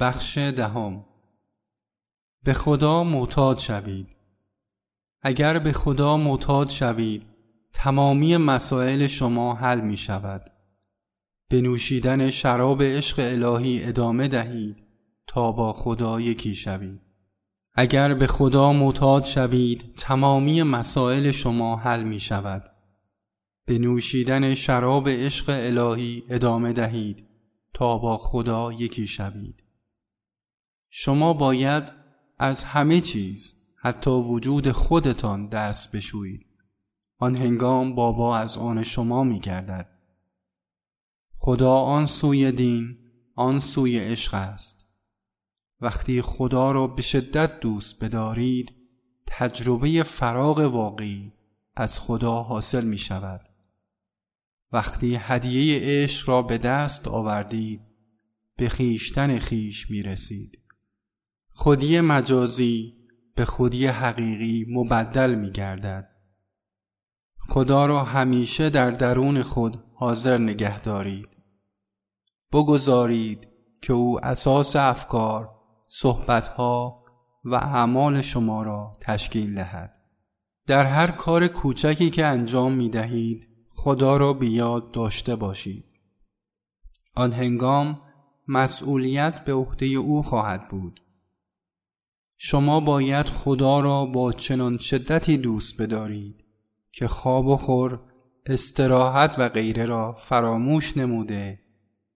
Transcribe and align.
بخش 0.00 0.38
دهم. 0.38 1.04
به 2.44 2.54
خدا 2.54 3.04
معتاد 3.04 3.58
شوید. 3.58 4.16
اگر 5.22 5.58
به 5.58 5.72
خدا 5.72 6.16
معتاد 6.16 6.70
شوید 6.70 7.26
تمامی 7.72 8.36
مسائل 8.36 9.06
شما 9.06 9.54
حل 9.54 9.80
می 9.80 9.96
شود. 9.96 10.50
به 11.48 11.60
نوشیدن 11.60 12.30
شراب 12.30 12.82
عشق 12.82 13.16
الهی 13.18 13.84
ادامه 13.84 14.28
دهید 14.28 14.76
تا 15.26 15.52
با 15.52 15.72
خدا 15.72 16.20
یکی 16.20 16.54
شوید. 16.54 17.00
اگر 17.74 18.14
به 18.14 18.26
خدا 18.26 18.72
معتاد 18.72 19.24
شوید 19.24 19.94
تمامی 19.96 20.62
مسائل 20.62 21.30
شما 21.30 21.76
حل 21.76 22.02
می 22.02 22.20
شود. 22.20 22.70
به 23.66 23.78
نوشیدن 23.78 24.54
شراب 24.54 25.08
عشق 25.08 25.44
الهی 25.48 26.22
ادامه 26.28 26.72
دهید 26.72 27.26
تا 27.74 27.98
با 27.98 28.16
خدا 28.16 28.72
یکی 28.72 29.06
شوید. 29.06 29.67
شما 30.90 31.32
باید 31.32 31.84
از 32.38 32.64
همه 32.64 33.00
چیز 33.00 33.54
حتی 33.76 34.10
وجود 34.10 34.72
خودتان 34.72 35.48
دست 35.48 35.96
بشویید. 35.96 36.46
آن 37.18 37.36
هنگام 37.36 37.94
بابا 37.94 38.38
از 38.38 38.58
آن 38.58 38.82
شما 38.82 39.24
می 39.24 39.40
گردد 39.40 39.88
خدا 41.36 41.74
آن 41.74 42.04
سوی 42.04 42.52
دین 42.52 42.98
آن 43.34 43.58
سوی 43.60 43.98
عشق 43.98 44.34
است. 44.34 44.78
وقتی 45.80 46.22
خدا 46.22 46.72
را 46.72 46.86
به 46.86 47.02
شدت 47.02 47.60
دوست 47.60 48.04
بدارید 48.04 48.72
تجربه 49.26 50.02
فراغ 50.02 50.58
واقعی 50.58 51.32
از 51.76 52.00
خدا 52.00 52.42
حاصل 52.42 52.84
می 52.84 52.98
شود 52.98 53.40
وقتی 54.72 55.14
هدیه 55.20 55.80
عشق 55.82 56.28
را 56.28 56.42
به 56.42 56.58
دست 56.58 57.08
آوردید 57.08 57.80
به 58.56 58.68
خیشتن 58.68 59.38
خیش 59.38 59.90
می 59.90 60.02
رسید 60.02 60.58
خودی 61.50 62.00
مجازی 62.00 62.94
به 63.34 63.44
خودی 63.44 63.86
حقیقی 63.86 64.66
مبدل 64.68 65.34
می 65.34 65.50
گردد. 65.50 66.08
خدا 67.38 67.86
را 67.86 68.04
همیشه 68.04 68.70
در 68.70 68.90
درون 68.90 69.42
خود 69.42 69.84
حاضر 69.94 70.38
نگه 70.38 70.80
دارید. 70.80 71.28
بگذارید 72.52 73.48
که 73.82 73.92
او 73.92 74.24
اساس 74.24 74.76
افکار، 74.76 75.50
صحبتها 75.86 77.04
و 77.44 77.54
اعمال 77.54 78.22
شما 78.22 78.62
را 78.62 78.92
تشکیل 79.00 79.54
دهد. 79.54 79.94
در 80.66 80.86
هر 80.86 81.10
کار 81.10 81.48
کوچکی 81.48 82.10
که 82.10 82.26
انجام 82.26 82.72
می 82.72 82.90
دهید 82.90 83.48
خدا 83.70 84.16
را 84.16 84.32
بیاد 84.32 84.90
داشته 84.90 85.36
باشید. 85.36 85.84
آن 87.14 87.32
هنگام 87.32 88.00
مسئولیت 88.48 89.44
به 89.44 89.52
عهده 89.52 89.86
او 89.86 90.22
خواهد 90.22 90.68
بود. 90.68 91.00
شما 92.40 92.80
باید 92.80 93.26
خدا 93.26 93.80
را 93.80 94.04
با 94.04 94.32
چنان 94.32 94.78
شدتی 94.78 95.36
دوست 95.36 95.82
بدارید 95.82 96.44
که 96.92 97.08
خواب 97.08 97.46
و 97.46 97.56
خور 97.56 98.00
استراحت 98.46 99.34
و 99.38 99.48
غیره 99.48 99.86
را 99.86 100.12
فراموش 100.12 100.96
نموده 100.96 101.60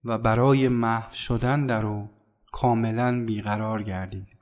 و 0.04 0.18
برای 0.18 0.68
محو 0.68 1.14
شدن 1.14 1.66
در 1.66 1.86
او 1.86 2.10
کاملا 2.52 3.24
بیقرار 3.24 3.82
گردید. 3.82 4.41